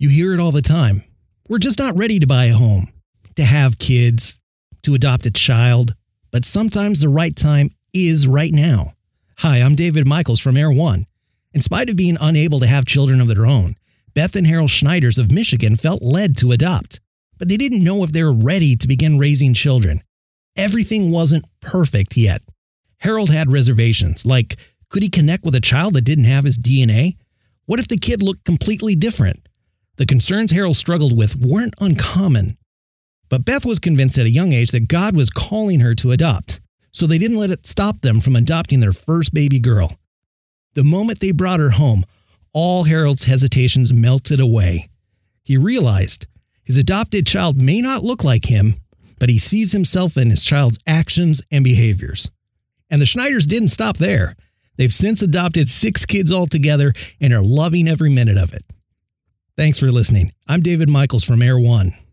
You 0.00 0.08
hear 0.10 0.32
it 0.32 0.38
all 0.38 0.52
the 0.52 0.62
time. 0.62 1.02
We're 1.48 1.58
just 1.58 1.80
not 1.80 1.98
ready 1.98 2.20
to 2.20 2.26
buy 2.26 2.44
a 2.44 2.52
home, 2.52 2.86
to 3.34 3.42
have 3.42 3.80
kids, 3.80 4.40
to 4.82 4.94
adopt 4.94 5.26
a 5.26 5.30
child, 5.32 5.92
but 6.30 6.44
sometimes 6.44 7.00
the 7.00 7.08
right 7.08 7.34
time 7.34 7.70
is 7.92 8.24
right 8.24 8.52
now. 8.52 8.92
Hi, 9.38 9.56
I'm 9.56 9.74
David 9.74 10.06
Michaels 10.06 10.38
from 10.38 10.54
Air1. 10.54 11.02
In 11.52 11.60
spite 11.60 11.90
of 11.90 11.96
being 11.96 12.16
unable 12.20 12.60
to 12.60 12.68
have 12.68 12.84
children 12.84 13.20
of 13.20 13.26
their 13.26 13.44
own, 13.44 13.74
Beth 14.14 14.36
and 14.36 14.46
Harold 14.46 14.70
Schneiders 14.70 15.18
of 15.18 15.32
Michigan 15.32 15.74
felt 15.74 16.00
led 16.00 16.36
to 16.36 16.52
adopt, 16.52 17.00
but 17.36 17.48
they 17.48 17.56
didn't 17.56 17.82
know 17.82 18.04
if 18.04 18.12
they 18.12 18.22
were 18.22 18.32
ready 18.32 18.76
to 18.76 18.86
begin 18.86 19.18
raising 19.18 19.52
children. 19.52 20.00
Everything 20.56 21.10
wasn't 21.10 21.44
perfect 21.60 22.16
yet. 22.16 22.42
Harold 22.98 23.30
had 23.30 23.50
reservations, 23.50 24.24
like 24.24 24.58
could 24.90 25.02
he 25.02 25.08
connect 25.08 25.42
with 25.42 25.56
a 25.56 25.60
child 25.60 25.94
that 25.94 26.04
didn't 26.04 26.26
have 26.26 26.44
his 26.44 26.56
DNA? 26.56 27.16
What 27.66 27.80
if 27.80 27.88
the 27.88 27.98
kid 27.98 28.22
looked 28.22 28.44
completely 28.44 28.94
different? 28.94 29.47
The 29.98 30.06
concerns 30.06 30.52
Harold 30.52 30.76
struggled 30.76 31.18
with 31.18 31.34
weren't 31.34 31.74
uncommon. 31.80 32.56
But 33.28 33.44
Beth 33.44 33.66
was 33.66 33.80
convinced 33.80 34.16
at 34.16 34.26
a 34.26 34.30
young 34.30 34.52
age 34.52 34.70
that 34.70 34.86
God 34.86 35.16
was 35.16 35.28
calling 35.28 35.80
her 35.80 35.96
to 35.96 36.12
adopt, 36.12 36.60
so 36.92 37.04
they 37.04 37.18
didn't 37.18 37.38
let 37.38 37.50
it 37.50 37.66
stop 37.66 38.00
them 38.00 38.20
from 38.20 38.36
adopting 38.36 38.78
their 38.78 38.92
first 38.92 39.34
baby 39.34 39.58
girl. 39.58 39.98
The 40.74 40.84
moment 40.84 41.18
they 41.18 41.32
brought 41.32 41.58
her 41.58 41.70
home, 41.70 42.04
all 42.52 42.84
Harold's 42.84 43.24
hesitations 43.24 43.92
melted 43.92 44.38
away. 44.38 44.88
He 45.42 45.56
realized 45.56 46.26
his 46.62 46.76
adopted 46.76 47.26
child 47.26 47.60
may 47.60 47.80
not 47.80 48.04
look 48.04 48.22
like 48.22 48.44
him, 48.44 48.76
but 49.18 49.28
he 49.28 49.38
sees 49.38 49.72
himself 49.72 50.16
in 50.16 50.30
his 50.30 50.44
child's 50.44 50.78
actions 50.86 51.42
and 51.50 51.64
behaviors. 51.64 52.30
And 52.88 53.00
the 53.00 53.06
Schneiders 53.06 53.48
didn't 53.48 53.68
stop 53.68 53.96
there. 53.96 54.36
They've 54.76 54.92
since 54.92 55.22
adopted 55.22 55.68
six 55.68 56.06
kids 56.06 56.30
altogether 56.30 56.92
and 57.20 57.32
are 57.32 57.42
loving 57.42 57.88
every 57.88 58.10
minute 58.10 58.38
of 58.38 58.54
it. 58.54 58.62
Thanks 59.58 59.80
for 59.80 59.90
listening. 59.90 60.30
I'm 60.46 60.60
David 60.60 60.88
Michaels 60.88 61.24
from 61.24 61.40
Air1. 61.40 62.07